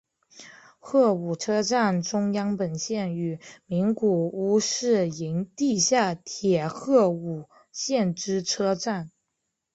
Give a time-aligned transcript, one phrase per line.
[0.79, 9.11] 鹤舞车站中央本线与名古屋市营地下铁鹤舞线之车站。